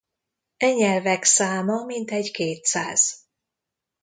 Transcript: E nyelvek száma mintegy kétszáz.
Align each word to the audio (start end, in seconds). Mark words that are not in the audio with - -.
E 0.59 0.71
nyelvek 0.73 1.23
száma 1.23 1.83
mintegy 1.85 2.31
kétszáz. 2.31 3.21